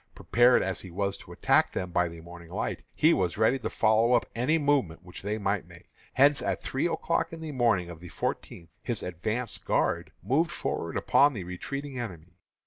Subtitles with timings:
[0.15, 3.69] Prepared as he was to attack them by the morning light, he was ready to
[3.69, 5.91] follow up any movement which they might make.
[6.13, 10.97] Hence, at three o'clock in the morning of the fourteenth, his advance guard moved forward
[10.97, 12.39] upon the retiring enemy.